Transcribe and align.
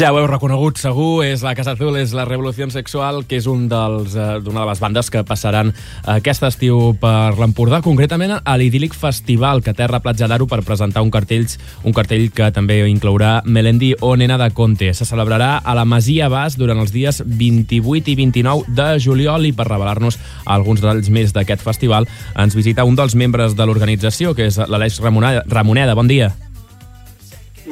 Ja 0.00 0.14
ho 0.14 0.16
heu 0.16 0.24
reconegut, 0.24 0.78
segur, 0.80 1.26
és 1.26 1.42
la 1.44 1.50
Casa 1.52 1.74
Azul, 1.74 1.98
és 2.00 2.14
la 2.16 2.22
Revolució 2.24 2.64
Sexual, 2.72 3.18
que 3.28 3.36
és 3.36 3.44
un 3.50 3.66
dels, 3.68 4.14
eh, 4.16 4.38
d'una 4.40 4.62
de 4.62 4.66
les 4.70 4.80
bandes 4.80 5.10
que 5.12 5.20
passaran 5.28 5.74
aquest 6.08 6.42
estiu 6.48 6.96
per 6.98 7.36
l'Empordà, 7.36 7.82
concretament 7.84 8.32
a 8.40 8.56
l'Idílic 8.56 8.96
Festival, 8.96 9.60
que 9.60 9.74
Terra 9.76 10.00
Platja 10.00 10.26
d'Aro 10.26 10.46
per 10.46 10.62
presentar 10.62 11.02
un 11.02 11.10
cartell, 11.10 11.44
un 11.84 11.92
cartell 11.92 12.30
que 12.32 12.50
també 12.50 12.88
inclourà 12.88 13.42
Melendi 13.44 13.94
o 14.00 14.16
Nena 14.16 14.38
de 14.38 14.50
Conte. 14.56 14.94
Se 14.94 15.04
celebrarà 15.04 15.58
a 15.58 15.74
la 15.74 15.84
Masia 15.84 16.30
Bas 16.30 16.56
durant 16.56 16.80
els 16.80 16.92
dies 16.92 17.22
28 17.26 18.08
i 18.08 18.14
29 18.14 18.72
de 18.72 18.98
juliol 18.98 19.44
i 19.44 19.52
per 19.52 19.68
revelar-nos 19.68 20.16
alguns 20.46 20.80
detalls 20.80 21.10
més 21.10 21.34
d'aquest 21.34 21.60
festival 21.60 22.08
ens 22.36 22.56
visita 22.56 22.88
un 22.88 22.96
dels 22.96 23.14
membres 23.14 23.52
de 23.54 23.66
l'organització, 23.66 24.32
que 24.34 24.48
és 24.48 24.56
l'Aleix 24.56 24.98
Ramoneda. 24.98 25.44
Ramoneda, 25.46 25.94
bon 25.94 26.08
dia. 26.08 26.32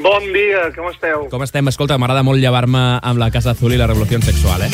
Bon 0.03 0.23
dia, 0.33 0.71
com 0.77 0.87
esteu? 0.93 1.27
Com 1.33 1.43
estem? 1.43 1.67
Escolta, 1.71 1.97
m'agrada 1.99 2.23
molt 2.23 2.39
llevar-me 2.39 2.83
amb 3.03 3.19
la 3.19 3.33
Casa 3.35 3.51
Azul 3.57 3.75
i 3.75 3.79
la 3.81 3.89
Revolució 3.91 4.21
Sexual, 4.23 4.63
eh? 4.63 4.71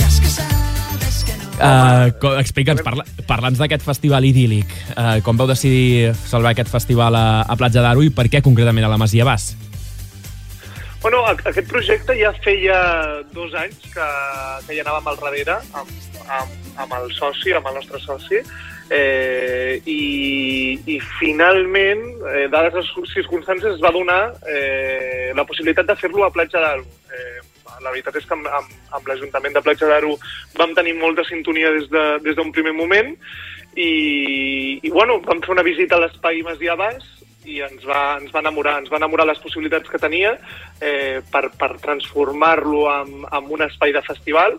Uh, 1.55 2.35
Explica'ns, 2.43 2.83
parla, 2.85 3.07
parla'ns 3.29 3.61
d'aquest 3.63 3.87
festival 3.87 4.27
idíl·lic. 4.29 4.69
Uh, 4.93 5.23
com 5.25 5.39
vau 5.41 5.49
decidir 5.49 6.13
celebrar 6.27 6.53
aquest 6.53 6.69
festival 6.73 7.17
a, 7.17 7.27
a 7.49 7.57
Platja 7.57 7.81
d'Aro 7.85 8.05
i 8.05 8.11
per 8.13 8.27
què 8.29 8.43
concretament 8.45 8.85
a 8.85 8.91
la 8.93 8.99
Masia 9.01 9.25
Bas? 9.25 9.55
Bueno, 11.01 11.23
aquest 11.31 11.69
projecte 11.69 12.17
ja 12.19 12.35
feia 12.45 12.77
dos 13.33 13.55
anys 13.61 13.81
que, 13.93 14.11
que 14.67 14.77
hi 14.77 14.83
anàvem 14.83 15.09
al 15.09 15.19
darrere 15.21 15.59
amb, 15.77 15.91
amb, 16.25 16.55
amb 16.85 16.95
el 17.01 17.11
soci, 17.17 17.53
amb 17.57 17.69
el 17.71 17.77
nostre 17.81 18.01
soci, 18.01 18.41
eh, 18.91 19.81
i, 19.87 20.79
i 20.87 20.99
finalment, 21.21 22.05
eh, 22.35 22.47
dades 22.53 22.75
les 22.75 23.15
circumstàncies, 23.15 23.75
es 23.77 23.83
va 23.83 23.93
donar 23.95 24.35
eh, 24.49 25.33
la 25.35 25.45
possibilitat 25.45 25.87
de 25.87 25.97
fer-lo 25.97 26.25
a 26.25 26.31
Platja 26.35 26.61
d'Aro. 26.61 26.85
Eh, 26.85 27.41
la 27.83 27.91
veritat 27.91 28.17
és 28.17 28.25
que 28.29 28.37
amb, 28.37 28.47
amb, 28.47 28.71
amb 28.95 29.09
l'Ajuntament 29.09 29.55
de 29.57 29.63
Platja 29.65 29.89
d'Aro 29.91 30.15
vam 30.57 30.75
tenir 30.77 30.95
molta 30.95 31.25
sintonia 31.25 31.73
des 31.75 31.89
de- 31.91 32.19
des 32.23 32.37
d'un 32.37 32.53
de, 32.53 32.53
primer 32.53 32.73
moment 32.73 33.17
i, 33.77 34.79
i 34.83 34.91
bueno, 34.91 35.19
vam 35.21 35.41
fer 35.43 35.51
una 35.57 35.63
visita 35.67 35.97
a 35.97 36.05
l'espai 36.05 36.43
Masia 36.47 36.77
Bas 36.77 37.03
i 37.45 37.59
ens 37.61 37.83
va, 37.85 38.17
ens 38.21 38.31
va 38.33 38.41
enamorar, 38.41 38.79
ens 38.81 38.89
va 38.93 38.97
enamorar 38.97 39.27
les 39.27 39.39
possibilitats 39.43 39.91
que 39.91 39.99
tenia 39.99 40.39
eh, 40.81 41.21
per, 41.33 41.51
per 41.59 41.75
transformar-lo 41.83 42.87
en, 42.95 43.25
en 43.27 43.51
un 43.53 43.63
espai 43.67 43.93
de 43.93 44.01
festival 44.07 44.57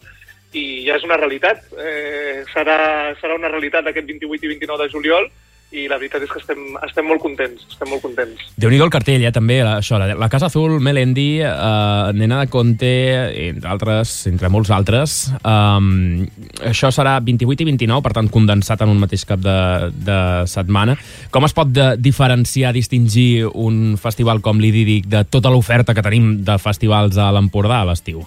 i 0.56 0.66
ja 0.88 1.00
és 1.00 1.08
una 1.08 1.20
realitat. 1.20 1.66
Eh, 1.76 2.44
serà, 2.54 2.78
serà 3.22 3.36
una 3.38 3.52
realitat 3.52 3.88
aquest 3.92 4.08
28 4.08 4.48
i 4.48 4.54
29 4.56 4.84
de 4.86 4.94
juliol 4.94 5.28
i 5.76 5.88
la 5.90 5.98
veritat 5.98 6.24
és 6.24 6.32
que 6.32 6.40
estem, 6.40 6.60
estem 6.86 7.08
molt 7.10 7.22
contents, 7.24 7.66
estem 7.68 7.90
molt 7.90 8.04
contents. 8.04 8.44
déu 8.56 8.70
nhi 8.72 8.78
el 8.80 8.92
cartell, 8.94 9.24
eh, 9.26 9.32
també, 9.34 9.58
això, 9.66 9.98
la, 10.00 10.14
la 10.16 10.30
Casa 10.32 10.48
Azul, 10.48 10.78
Melendi, 10.84 11.42
uh, 11.44 12.14
Nena 12.16 12.44
de 12.44 12.52
Conte, 12.54 12.92
entre 13.48 13.72
altres, 13.74 14.14
entre 14.30 14.52
molts 14.54 14.72
altres. 14.72 15.16
Um, 15.42 16.28
això 16.70 16.94
serà 16.96 17.18
28 17.20 17.66
i 17.66 17.70
29, 17.72 18.06
per 18.06 18.14
tant, 18.16 18.30
condensat 18.32 18.86
en 18.86 18.94
un 18.94 19.02
mateix 19.02 19.26
cap 19.28 19.42
de, 19.44 19.58
de 20.06 20.20
setmana. 20.52 20.96
Com 21.34 21.50
es 21.50 21.58
pot 21.58 21.74
de, 21.74 21.92
diferenciar, 22.00 22.72
distingir 22.78 23.50
un 23.52 23.98
festival 24.02 24.44
com 24.46 24.62
l'Idídic 24.62 25.10
de 25.12 25.26
tota 25.28 25.52
l'oferta 25.52 25.98
que 25.98 26.06
tenim 26.06 26.38
de 26.46 26.60
festivals 26.62 27.20
a 27.20 27.32
l'Empordà 27.36 27.82
a 27.82 27.92
l'estiu? 27.92 28.24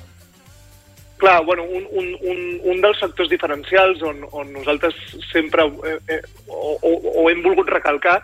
Clar, 1.18 1.44
bueno, 1.44 1.64
un, 1.64 1.86
un, 1.90 2.12
un, 2.30 2.42
un 2.62 2.80
dels 2.84 3.00
factors 3.02 3.28
diferencials 3.32 4.02
on, 4.06 4.20
on 4.30 4.52
nosaltres 4.54 4.94
sempre 5.32 5.64
eh, 5.66 5.96
eh, 6.14 6.20
o, 6.46 6.76
o, 6.78 6.92
o 7.24 7.26
hem 7.30 7.42
volgut 7.42 7.68
recalcar 7.74 8.20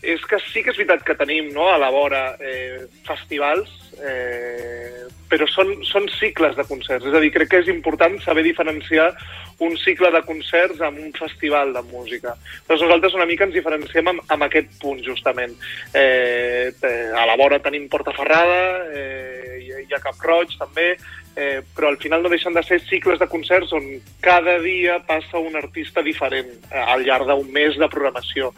és 0.00 0.22
que 0.30 0.38
sí 0.46 0.62
que 0.62 0.70
és 0.70 0.78
veritat 0.78 1.02
que 1.04 1.16
tenim 1.18 1.48
no, 1.52 1.66
a 1.72 1.78
la 1.82 1.88
vora 1.90 2.36
eh, 2.38 2.84
festivals, 3.04 3.68
eh, 3.98 5.08
però 5.28 5.44
són, 5.50 5.72
són 5.84 6.06
cicles 6.20 6.54
de 6.56 6.64
concerts. 6.68 7.04
És 7.10 7.16
a 7.18 7.20
dir, 7.20 7.32
crec 7.34 7.50
que 7.50 7.60
és 7.64 7.70
important 7.72 8.14
saber 8.22 8.44
diferenciar 8.46 9.08
un 9.66 9.74
cicle 9.82 10.12
de 10.14 10.22
concerts 10.22 10.78
amb 10.86 11.02
un 11.02 11.10
festival 11.18 11.74
de 11.74 11.82
música. 11.90 12.36
Doncs 12.68 12.84
nosaltres 12.86 13.18
una 13.18 13.26
mica 13.26 13.48
ens 13.48 13.58
diferenciem 13.58 14.12
amb, 14.14 14.22
amb 14.30 14.46
aquest 14.46 14.70
punt, 14.80 15.02
justament. 15.02 15.56
Eh, 15.92 16.70
eh, 16.70 17.10
a 17.10 17.26
la 17.26 17.36
vora 17.36 17.58
tenim 17.58 17.90
Portaferrada, 17.90 18.86
eh, 18.94 19.58
hi, 19.64 19.72
ha- 19.74 19.82
hi 19.82 19.94
ha 19.98 20.04
Cap 20.06 20.22
Roig, 20.22 20.54
també, 20.62 20.92
eh, 21.38 21.60
però 21.76 21.88
al 21.92 21.98
final 22.02 22.22
no 22.24 22.32
deixen 22.32 22.52
de 22.56 22.62
ser 22.66 22.80
cicles 22.88 23.20
de 23.22 23.28
concerts 23.30 23.70
on 23.76 23.84
cada 24.20 24.56
dia 24.58 24.98
passa 25.06 25.38
un 25.38 25.54
artista 25.56 26.02
diferent 26.02 26.48
eh, 26.72 26.82
al 26.82 27.04
llarg 27.06 27.28
d'un 27.30 27.46
mes 27.54 27.78
de 27.78 27.88
programació. 27.92 28.50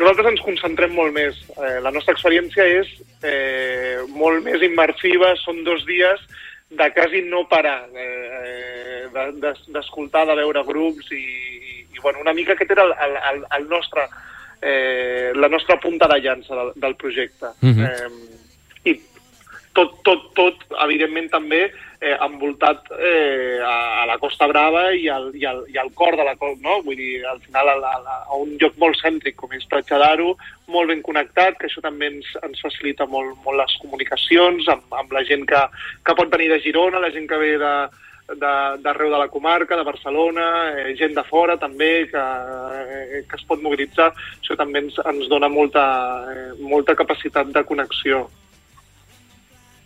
Nosaltres 0.00 0.30
ens 0.32 0.40
concentrem 0.46 0.94
molt 0.96 1.12
més. 1.12 1.36
Eh, 1.58 1.78
la 1.84 1.92
nostra 1.92 2.14
experiència 2.16 2.64
és 2.80 2.88
eh, 3.22 3.98
molt 4.16 4.40
més 4.46 4.64
immersiva, 4.64 5.34
són 5.44 5.60
dos 5.66 5.84
dies 5.84 6.24
de 6.72 6.86
quasi 6.96 7.20
no 7.28 7.44
parar, 7.50 7.82
eh, 7.92 9.06
de- 9.12 9.32
de- 9.44 9.72
d'escoltar, 9.74 10.24
de, 10.30 10.34
veure 10.40 10.62
grups 10.64 11.10
i, 11.12 11.20
i, 11.20 11.86
i 11.92 12.00
bueno, 12.00 12.22
una 12.24 12.32
mica 12.32 12.54
aquest 12.56 12.70
era 12.72 12.86
el, 12.88 12.94
el, 13.34 13.42
el, 13.58 13.68
nostre, 13.68 14.06
eh, 14.62 15.32
la 15.34 15.48
nostra 15.52 15.76
punta 15.80 16.08
de 16.08 16.20
llança 16.24 16.54
del, 16.56 16.72
del 16.76 16.96
projecte. 16.96 17.52
Mhm. 17.60 17.84
eh, 17.84 18.08
I 18.41 18.41
tot, 19.72 19.98
tot, 20.04 20.28
tot, 20.36 20.64
evidentment, 20.84 21.28
també 21.32 21.60
eh, 21.66 22.16
envoltat 22.26 22.90
eh, 22.98 23.58
a, 23.64 24.02
a 24.02 24.06
la 24.10 24.18
Costa 24.20 24.48
Brava 24.50 24.90
i 24.92 25.08
al, 25.08 25.30
i, 25.38 25.46
al, 25.48 25.64
i 25.72 25.78
al 25.80 25.90
cor 25.94 26.16
de 26.18 26.26
la 26.26 26.34
costa, 26.36 26.60
no? 26.64 26.80
Vull 26.84 26.98
dir, 26.98 27.24
al 27.26 27.40
final 27.44 27.72
a, 27.72 27.76
a, 27.92 28.18
a 28.28 28.36
un 28.40 28.54
lloc 28.60 28.76
molt 28.82 29.00
cèntric 29.00 29.36
com 29.40 29.52
és 29.56 29.66
Platja 29.70 29.98
d'Aro, 30.02 30.36
molt 30.68 30.92
ben 30.92 31.02
connectat, 31.02 31.58
que 31.58 31.70
això 31.70 31.80
també 31.84 32.10
ens, 32.12 32.28
ens 32.42 32.60
facilita 32.64 33.06
molt, 33.06 33.36
molt 33.44 33.60
les 33.62 33.76
comunicacions 33.82 34.68
amb, 34.72 34.86
amb 35.02 35.12
la 35.12 35.24
gent 35.28 35.46
que, 35.48 35.64
que 36.04 36.16
pot 36.18 36.32
venir 36.32 36.50
de 36.52 36.60
Girona, 36.64 37.00
la 37.02 37.12
gent 37.14 37.28
que 37.30 37.40
ve 37.40 37.56
de- 37.60 37.76
d'arreu 38.32 39.08
de, 39.10 39.12
de 39.12 39.18
la 39.18 39.28
comarca, 39.28 39.76
de 39.76 39.82
Barcelona, 39.82 40.44
eh, 40.78 40.94
gent 40.96 41.12
de 41.14 41.24
fora 41.24 41.56
també 41.58 42.06
que, 42.08 42.22
eh, 42.22 43.24
que 43.28 43.36
es 43.36 43.44
pot 43.44 43.60
mobilitzar. 43.60 44.12
Això 44.40 44.56
també 44.56 44.78
ens, 44.84 44.96
ens 45.04 45.28
dona 45.28 45.48
molta, 45.52 45.84
eh, 46.32 46.52
molta 46.60 46.94
capacitat 46.96 47.50
de 47.52 47.64
connexió. 47.64 48.28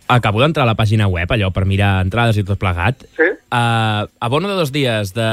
Acabo 0.07 0.39
d'entrar 0.39 0.63
a 0.63 0.69
la 0.69 0.75
pàgina 0.79 1.07
web, 1.11 1.31
allò, 1.35 1.49
per 1.51 1.65
mirar 1.67 1.97
entrades 2.05 2.37
i 2.39 2.43
tot 2.47 2.59
plegat. 2.61 3.03
Sí? 3.17 3.25
Uh, 3.51 4.07
abono 4.23 4.47
de 4.47 4.55
dos 4.55 4.71
dies 4.71 5.13
de, 5.15 5.27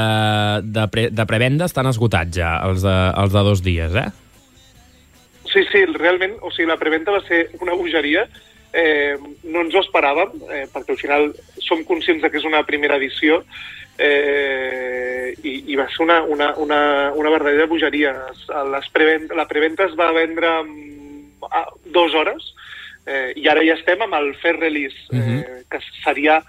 de, 0.63 0.83
pre, 0.91 1.09
de 1.11 1.25
prevenda 1.27 1.67
estan 1.69 1.87
esgotats 1.87 2.35
ja, 2.35 2.57
els 2.67 2.83
de, 2.83 2.95
els 3.23 3.31
de 3.35 3.43
dos 3.47 3.63
dies, 3.63 3.95
eh? 3.95 4.09
Sí, 5.51 5.63
sí, 5.71 5.85
realment, 5.95 6.35
o 6.43 6.51
sigui, 6.51 6.67
la 6.67 6.75
preventa 6.81 7.13
va 7.15 7.21
ser 7.27 7.45
una 7.63 7.75
bogeria. 7.79 8.25
Eh, 8.75 9.15
no 9.47 9.61
ens 9.63 9.75
ho 9.77 9.79
esperàvem, 9.85 10.33
eh, 10.51 10.65
perquè 10.73 10.91
al 10.91 10.99
final 10.99 11.29
som 11.63 11.85
conscients 11.87 12.19
de 12.25 12.27
que 12.31 12.41
és 12.41 12.47
una 12.47 12.65
primera 12.67 12.97
edició 12.99 13.37
eh, 13.97 15.31
i, 15.43 15.53
i 15.71 15.77
va 15.79 15.85
ser 15.93 16.03
una, 16.03 16.21
una, 16.23 16.49
una, 16.59 16.79
una 17.15 17.31
verdadera 17.31 17.67
bogeria. 17.71 18.11
Es- 18.33 18.43
Les 18.73 18.89
preventa, 18.91 19.35
la 19.39 19.47
preventa 19.47 19.85
es 19.87 19.95
va 19.99 20.11
vendre 20.11 20.51
en 20.59 20.73
a, 21.47 21.63
dues 21.85 22.13
hores 22.15 22.51
eh, 23.07 23.33
i 23.35 23.47
ara 23.51 23.63
ja 23.65 23.75
estem 23.77 24.01
amb 24.05 24.13
el 24.19 24.33
fair 24.41 24.57
release, 24.59 24.97
eh, 25.13 25.63
que 25.71 25.79
seria 26.03 26.41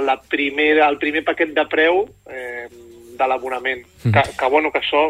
la 0.00 0.16
primera, 0.20 0.88
el 0.90 0.98
primer 0.98 1.22
paquet 1.24 1.54
de 1.54 1.64
preu 1.70 2.04
eh, 2.30 2.66
de 3.16 3.26
l'abonament. 3.28 3.84
que, 4.02 4.22
que, 4.38 4.48
bueno, 4.50 4.72
que 4.72 4.80
això 4.82 5.04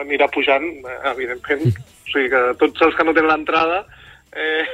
anirà 0.00 0.28
pujant, 0.32 0.64
eh, 0.64 1.10
evidentment. 1.12 1.74
O 1.74 2.12
sigui 2.12 2.30
que 2.30 2.42
tots 2.60 2.82
els 2.86 2.94
que 2.96 3.04
no 3.04 3.12
tenen 3.16 3.30
l'entrada... 3.32 3.84
Eh, 4.34 4.64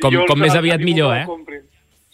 Com- 0.00 0.14
com 0.28 0.38
més 0.38 0.54
aviat 0.54 0.80
millor, 0.84 1.14
eh? 1.16 1.24
comprin. 1.26 1.62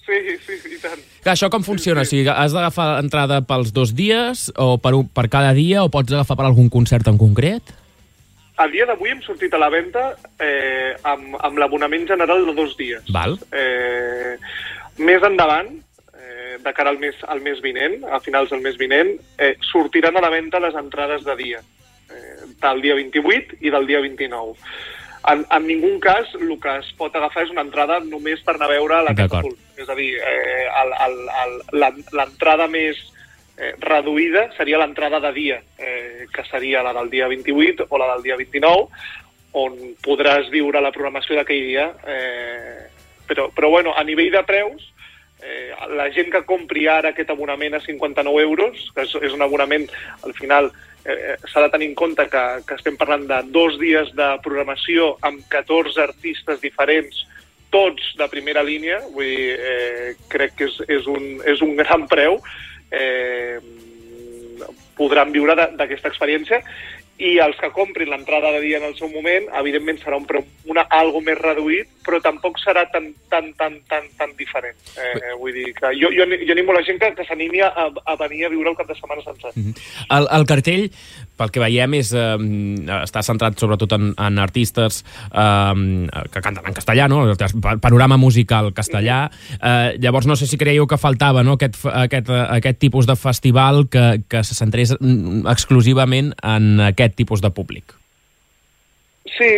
Sí, 0.06 0.15
sí, 0.47 0.54
i 0.71 0.78
tant. 0.78 1.00
Clar, 1.25 1.33
això 1.34 1.48
com 1.50 1.65
funciona? 1.66 2.04
O 2.06 2.09
sigui, 2.09 2.28
has 2.31 2.54
d'agafar 2.54 3.00
entrada 3.03 3.41
pels 3.44 3.72
dos 3.75 3.91
dies 3.98 4.47
o 4.54 4.77
per, 4.78 4.93
un, 4.94 5.09
per 5.10 5.27
cada 5.28 5.50
dia 5.53 5.83
o 5.83 5.91
pots 5.91 6.15
agafar 6.15 6.37
per 6.38 6.47
algun 6.47 6.71
concert 6.71 7.10
en 7.10 7.19
concret? 7.19 7.75
A 8.56 8.67
dia 8.72 8.87
d'avui 8.89 9.12
hem 9.12 9.21
sortit 9.25 9.53
a 9.53 9.61
la 9.61 9.69
venda 9.72 10.06
eh, 10.41 10.94
amb, 11.05 11.37
amb 11.44 11.59
l'abonament 11.61 12.06
general 12.09 12.47
de 12.47 12.55
dos 12.56 12.72
dies. 12.78 13.05
Val. 13.12 13.37
Eh, 13.53 14.36
més 15.04 15.25
endavant, 15.28 15.69
eh, 16.16 16.57
de 16.65 16.72
cara 16.72 16.92
al 16.95 17.01
mes, 17.03 17.19
al 17.28 17.42
mes 17.45 17.60
vinent, 17.65 17.98
a 18.09 18.21
finals 18.25 18.53
del 18.54 18.65
mes 18.65 18.78
vinent, 18.81 19.13
eh, 19.36 19.54
sortiran 19.71 20.16
a 20.16 20.25
la 20.25 20.33
venda 20.33 20.63
les 20.65 20.77
entrades 20.78 21.27
de 21.28 21.36
dia, 21.36 21.60
eh, 22.09 22.47
del 22.63 22.81
dia 22.81 22.97
28 22.97 23.60
i 23.60 23.75
del 23.75 23.86
dia 23.91 24.01
29. 24.01 24.57
En, 25.27 25.42
en 25.51 25.66
ningú 25.66 25.98
cas 26.01 26.33
el 26.39 26.53
que 26.63 26.78
es 26.81 26.89
pot 26.97 27.15
agafar 27.19 27.45
és 27.45 27.53
una 27.53 27.65
entrada 27.66 27.98
només 28.01 28.41
per 28.47 28.54
anar 28.54 28.71
a 28.71 28.75
veure 28.77 29.03
la. 29.03 29.15
Azul. 29.27 29.57
És 29.77 29.89
a 29.91 29.97
dir, 29.98 30.15
eh, 30.16 30.65
l'entrada 32.15 32.71
més 32.72 33.03
eh, 33.57 33.75
reduïda 33.81 34.51
seria 34.57 34.79
l'entrada 34.79 35.21
de 35.21 35.33
dia, 35.33 35.61
eh, 35.79 36.27
que 36.33 36.45
seria 36.51 36.83
la 36.83 36.93
del 36.97 37.11
dia 37.11 37.29
28 37.29 37.87
o 37.89 37.99
la 37.99 38.13
del 38.15 38.23
dia 38.23 38.37
29, 38.37 38.89
on 39.57 39.79
podràs 40.05 40.51
viure 40.53 40.83
la 40.85 40.93
programació 40.93 41.39
d'aquell 41.39 41.65
dia. 41.65 41.87
Eh, 42.07 42.85
però, 43.27 43.49
però 43.51 43.71
bueno, 43.71 43.95
a 43.97 44.05
nivell 44.05 44.31
de 44.31 44.43
preus, 44.47 44.93
eh, 45.43 45.73
la 45.97 46.11
gent 46.13 46.31
que 46.33 46.45
compri 46.47 46.87
ara 46.89 47.15
aquest 47.15 47.31
abonament 47.33 47.75
a 47.75 47.81
59 47.85 48.43
euros, 48.43 48.91
que 48.95 49.07
és, 49.07 49.15
és 49.23 49.33
un 49.33 49.43
abonament, 49.43 49.89
al 50.23 50.37
final, 50.37 50.71
eh, 51.05 51.37
s'ha 51.49 51.65
de 51.65 51.71
tenir 51.73 51.91
en 51.91 51.97
compte 51.99 52.29
que, 52.31 52.45
que 52.69 52.77
estem 52.79 52.99
parlant 53.01 53.27
de 53.31 53.41
dos 53.55 53.81
dies 53.81 54.13
de 54.19 54.29
programació 54.45 55.15
amb 55.27 55.43
14 55.53 56.05
artistes 56.05 56.61
diferents, 56.61 57.25
tots 57.71 58.13
de 58.17 58.29
primera 58.31 58.63
línia, 58.63 59.01
vull 59.13 59.27
dir, 59.27 59.51
eh, 59.59 60.15
crec 60.33 60.55
que 60.59 60.71
és, 60.71 60.79
és, 60.89 61.07
un, 61.11 61.41
és 61.45 61.63
un 61.65 61.75
gran 61.81 62.07
preu, 62.09 62.39
eh, 62.91 63.59
podran 64.97 65.33
viure 65.33 65.54
d'aquesta 65.56 66.09
experiència 66.09 66.62
i 67.16 67.38
els 67.41 67.56
que 67.56 67.71
comprin 67.72 68.10
l'entrada 68.12 68.50
de 68.53 68.60
dia 68.60 68.77
en 68.77 68.84
el 68.84 68.97
seu 68.98 69.09
moment, 69.09 69.47
evidentment 69.56 69.98
serà 70.03 70.18
un 70.21 70.27
preu 70.28 70.44
una, 70.68 70.84
algo 70.92 71.22
més 71.24 71.38
reduït, 71.38 71.88
però 72.04 72.18
tampoc 72.21 72.59
serà 72.60 72.84
tan, 72.92 73.09
tan, 73.33 73.53
tan, 73.56 73.78
tan, 73.88 74.09
tan 74.18 74.34
diferent. 74.36 74.77
Eh, 75.00 75.33
vull 75.41 75.54
dir 75.56 75.71
que 75.78 75.94
jo, 75.97 76.10
jo, 76.12 76.27
jo 76.28 76.53
animo 76.53 76.77
la 76.77 76.84
gent 76.84 77.00
que, 77.00 77.12
que 77.16 77.24
s'animi 77.24 77.62
a, 77.65 77.71
a 77.88 78.16
venir 78.21 78.44
a 78.47 78.53
viure 78.53 78.72
el 78.72 78.77
cap 78.77 78.91
de 78.91 78.98
setmana 78.98 79.24
sencer. 79.24 79.53
Mm 79.54 79.72
-hmm. 79.72 80.18
el, 80.18 80.28
el 80.38 80.47
cartell, 80.47 80.91
pel 81.36 81.53
que 81.53 81.62
veiem, 81.62 81.98
és, 82.00 82.12
eh, 82.16 82.36
està 83.00 83.22
centrat 83.27 83.59
sobretot 83.60 83.97
en, 83.98 84.12
en 84.16 84.42
artistes 84.42 85.03
eh, 85.30 85.74
que 86.33 86.44
canten 86.44 86.65
en 86.66 86.77
castellà, 86.77 87.09
no? 87.12 87.24
el 87.30 87.80
panorama 87.83 88.16
musical 88.21 88.72
castellà. 88.77 89.27
Mm 89.27 89.66
eh, 89.66 89.97
llavors, 89.98 90.27
no 90.27 90.36
sé 90.36 90.47
si 90.47 90.59
creieu 90.59 90.86
que 90.86 90.98
faltava 91.00 91.42
no? 91.47 91.56
aquest, 91.56 91.78
aquest, 91.86 92.30
aquest 92.30 92.78
tipus 92.83 93.06
de 93.09 93.16
festival 93.16 93.86
que, 93.91 94.22
que 94.28 94.42
se 94.44 94.56
centrés 94.59 94.94
exclusivament 94.97 96.33
en 96.42 96.80
aquest 96.91 97.16
tipus 97.18 97.42
de 97.42 97.50
públic. 97.50 97.94
Sí, 99.36 99.50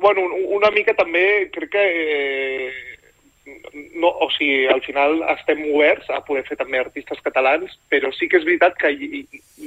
bueno, 0.00 0.24
una 0.56 0.70
mica 0.74 0.94
també 0.96 1.48
crec 1.52 1.72
que 1.72 1.84
eh, 1.84 2.55
no, 4.00 4.08
o 4.08 4.28
sigui, 4.34 4.66
al 4.72 4.82
final 4.84 5.20
estem 5.34 5.62
oberts 5.72 6.08
a 6.10 6.22
poder 6.26 6.44
fer 6.48 6.58
també 6.60 6.80
artistes 6.80 7.20
catalans, 7.24 7.76
però 7.92 8.10
sí 8.14 8.28
que 8.30 8.40
és 8.40 8.46
veritat 8.48 8.76
que 8.80 8.92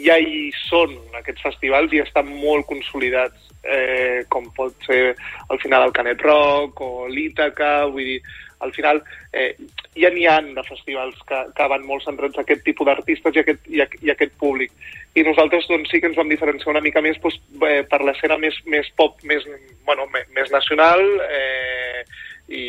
ja 0.06 0.18
hi 0.20 0.50
són 0.66 0.96
aquests 1.20 1.46
festivals 1.46 1.94
i 1.94 2.04
estan 2.04 2.30
molt 2.42 2.68
consolidats, 2.70 3.50
eh, 3.64 4.26
com 4.30 4.50
pot 4.56 4.76
ser 4.88 5.16
al 5.50 5.60
final 5.62 5.88
el 5.88 5.96
Canet 5.96 6.22
Rock 6.26 6.82
o 6.86 7.08
l'Ítaca, 7.12 7.74
vull 7.92 8.14
dir, 8.14 8.22
al 8.60 8.74
final 8.76 9.02
eh, 9.32 9.56
ja 9.96 10.10
n'hi 10.12 10.26
han 10.28 10.54
de 10.56 10.64
festivals 10.68 11.20
que, 11.28 11.40
que 11.56 11.68
van 11.72 11.86
molt 11.88 12.04
centrats 12.04 12.38
a 12.38 12.44
aquest 12.44 12.66
tipus 12.68 12.90
d'artistes 12.90 13.36
i, 13.38 13.44
aquest, 13.44 13.70
i, 13.72 13.84
i 14.04 14.12
aquest 14.12 14.36
públic. 14.40 14.74
I 15.16 15.24
nosaltres 15.28 15.68
doncs, 15.70 15.90
sí 15.92 16.02
que 16.02 16.12
ens 16.12 16.20
vam 16.20 16.32
diferenciar 16.32 16.74
una 16.74 16.84
mica 16.84 17.02
més 17.02 17.20
doncs, 17.24 17.40
eh, 17.68 17.84
per 17.88 18.02
l'escena 18.04 18.38
més, 18.42 18.60
més 18.68 18.90
pop, 19.00 19.18
més, 19.24 19.48
bueno, 19.88 20.08
més, 20.14 20.28
més 20.36 20.52
nacional 20.52 21.06
eh, 21.30 22.04
i, 22.50 22.66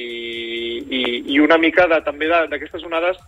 i, 0.91 1.03
i 1.35 1.39
una 1.41 1.59
mica 1.59 1.87
de, 1.91 2.01
també 2.07 2.29
d'aquestes 2.31 2.85
onades 2.87 3.21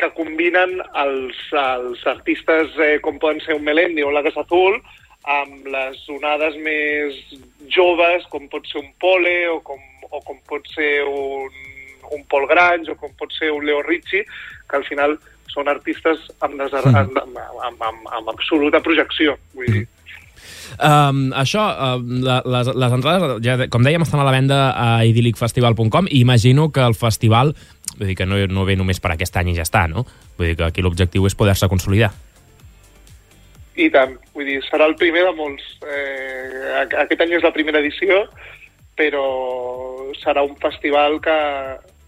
que 0.00 0.08
combinen 0.16 0.78
els, 0.96 1.38
els 1.52 2.02
artistes 2.08 2.76
eh, 2.80 2.96
com 3.04 3.20
poden 3.22 3.42
ser 3.44 3.56
un 3.58 3.64
Melendi 3.66 4.02
o 4.02 4.12
la 4.12 4.24
Casa 4.26 4.44
Azul 4.46 4.80
amb 5.28 5.66
les 5.68 6.00
onades 6.08 6.56
més 6.64 7.18
joves, 7.68 8.24
com 8.32 8.48
pot 8.48 8.64
ser 8.70 8.80
un 8.80 8.88
Pole 9.00 9.36
o 9.52 9.60
com 9.60 9.80
o 10.10 10.20
com 10.26 10.38
pot 10.48 10.64
ser 10.74 11.04
un, 11.06 11.50
un 12.10 12.24
Paul 12.30 12.48
Grange 12.50 12.90
o 12.90 12.96
com 12.98 13.12
pot 13.18 13.30
ser 13.36 13.52
un 13.54 13.66
Leo 13.66 13.82
Ricci, 13.86 14.24
que 14.66 14.78
al 14.80 14.86
final 14.88 15.16
són 15.50 15.70
artistes 15.70 16.26
amb, 16.40 16.56
mm. 16.56 16.94
amb, 16.94 17.18
amb, 17.20 17.38
amb, 17.68 17.84
amb, 17.90 18.10
amb 18.18 18.32
absoluta 18.32 18.82
projecció. 18.82 19.36
Vull 19.54 19.70
dir, 19.70 19.86
Um, 20.80 21.28
això, 21.36 21.60
uh, 21.60 21.98
les, 22.00 22.70
les 22.72 22.94
entrades, 22.96 23.34
ja, 23.44 23.58
com 23.68 23.84
dèiem, 23.84 24.00
estan 24.06 24.22
a 24.22 24.24
la 24.24 24.32
venda 24.32 24.60
a 24.72 25.04
idílicfestival.com 25.04 26.08
i 26.08 26.22
imagino 26.22 26.70
que 26.72 26.80
el 26.80 26.96
festival, 26.96 27.52
vull 27.98 28.08
dir 28.08 28.16
que 28.16 28.26
no, 28.28 28.38
no 28.48 28.64
ve 28.64 28.78
només 28.80 29.02
per 29.02 29.12
aquest 29.12 29.36
any 29.36 29.52
i 29.52 29.58
ja 29.58 29.66
està, 29.68 29.84
no? 29.92 30.06
Vull 30.38 30.52
dir 30.52 30.56
que 30.56 30.68
aquí 30.70 30.84
l'objectiu 30.84 31.28
és 31.28 31.36
poder-se 31.36 31.68
consolidar. 31.68 32.14
I 33.76 33.90
tant, 33.92 34.16
vull 34.32 34.48
dir, 34.48 34.58
serà 34.66 34.88
el 34.88 34.96
primer 35.00 35.26
de 35.28 35.36
molts. 35.36 35.68
Eh, 35.84 36.88
aquest 37.04 37.20
any 37.26 37.36
és 37.36 37.44
la 37.44 37.52
primera 37.52 37.80
edició, 37.84 38.24
però 38.96 39.24
serà 40.20 40.44
un 40.44 40.56
festival 40.60 41.20
que, 41.24 41.36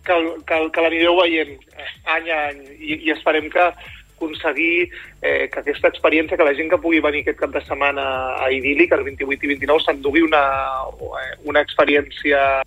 que, 0.08 0.16
que, 0.48 0.60
que 0.72 0.84
l'anireu 0.84 1.20
veient 1.20 1.54
any 2.16 2.28
a 2.32 2.40
any 2.50 2.62
i, 2.78 2.98
i 3.06 3.12
esperem 3.14 3.52
que 3.52 3.68
aconseguir 4.22 4.90
eh, 5.20 5.48
que 5.50 5.60
aquesta 5.60 5.90
experiència, 5.90 6.38
que 6.38 6.46
la 6.46 6.54
gent 6.54 6.70
que 6.70 6.80
pugui 6.82 7.02
venir 7.02 7.24
aquest 7.26 7.40
cap 7.42 7.52
de 7.54 7.64
setmana 7.66 8.06
a 8.38 8.50
Idílic, 8.54 8.94
el 8.94 9.04
28 9.10 9.48
i 9.48 9.52
29, 9.56 9.84
s'endugui 9.84 10.22
una, 10.22 10.44
una 11.44 11.60
experiència 11.60 12.62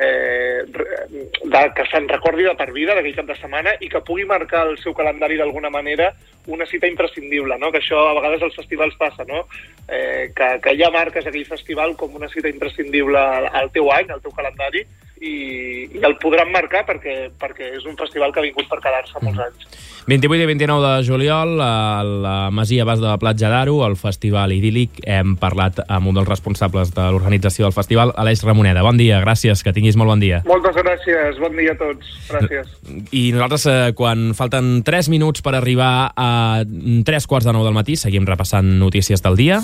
eh, 0.00 0.64
de, 0.64 1.62
que 1.76 1.84
se'n 1.90 2.08
recordi 2.08 2.46
de 2.46 2.54
per 2.56 2.70
vida 2.72 2.96
d'aquell 2.96 3.18
cap 3.18 3.28
de 3.28 3.36
setmana 3.36 3.74
i 3.84 3.90
que 3.92 4.00
pugui 4.06 4.24
marcar 4.24 4.64
el 4.70 4.78
seu 4.80 4.94
calendari 4.96 5.36
d'alguna 5.36 5.70
manera 5.70 6.14
una 6.46 6.66
cita 6.66 6.88
imprescindible, 6.88 7.58
no? 7.60 7.70
que 7.70 7.82
això 7.82 8.00
a 8.08 8.16
vegades 8.16 8.42
als 8.42 8.56
festivals 8.56 8.96
passa, 8.98 9.26
no? 9.28 9.44
eh, 9.88 10.32
que, 10.36 10.48
que 10.64 10.76
ja 10.80 10.90
marques 10.94 11.26
aquell 11.26 11.44
festival 11.44 11.94
com 12.00 12.16
una 12.16 12.30
cita 12.32 12.48
imprescindible 12.48 13.20
al, 13.20 13.50
al 13.52 13.70
teu 13.76 13.92
any, 13.92 14.08
al 14.10 14.24
teu 14.24 14.32
calendari, 14.32 14.86
i, 15.20 15.88
i 15.92 16.00
el 16.06 16.16
podran 16.20 16.48
marcar 16.52 16.82
perquè, 16.88 17.30
perquè 17.40 17.74
és 17.76 17.84
un 17.88 17.96
festival 17.98 18.32
que 18.32 18.40
ha 18.40 18.46
vingut 18.46 18.68
per 18.70 18.80
quedar-se 18.80 19.20
molts 19.20 19.38
mm. 19.38 19.48
anys. 19.48 19.88
28 20.10 20.42
i 20.42 20.48
29 20.48 20.86
de 20.86 21.04
juliol, 21.06 21.52
a 21.60 22.02
la 22.02 22.36
Masia 22.50 22.86
Bas 22.88 23.02
de 23.02 23.06
la 23.06 23.18
Platja 23.20 23.50
d'Aro, 23.52 23.82
al 23.84 23.98
Festival 24.00 24.54
Idílic. 24.56 25.02
Hem 25.04 25.36
parlat 25.40 25.82
amb 25.86 26.10
un 26.10 26.16
dels 26.16 26.28
responsables 26.28 26.94
de 26.96 27.06
l'organització 27.12 27.68
del 27.68 27.76
festival, 27.76 28.14
Aleix 28.16 28.42
Ramoneda. 28.46 28.82
Bon 28.86 28.98
dia, 28.98 29.20
gràcies, 29.22 29.62
que 29.62 29.74
tinguis 29.76 30.00
molt 30.00 30.14
bon 30.14 30.24
dia. 30.24 30.40
Moltes 30.48 30.80
gràcies, 30.80 31.38
bon 31.42 31.54
dia 31.58 31.76
a 31.76 31.80
tots. 31.80 32.16
Gràcies. 32.32 32.74
I 33.12 33.28
nosaltres, 33.36 33.68
eh, 33.70 33.94
quan 33.94 34.32
falten 34.34 34.80
3 34.88 35.12
minuts 35.12 35.44
per 35.44 35.54
arribar 35.54 36.12
a 36.16 36.64
3 36.64 37.26
quarts 37.28 37.46
de 37.46 37.52
9 37.52 37.68
del 37.68 37.76
matí, 37.76 37.96
seguim 37.96 38.26
repassant 38.26 38.78
notícies 38.80 39.22
del 39.22 39.36
dia. 39.36 39.60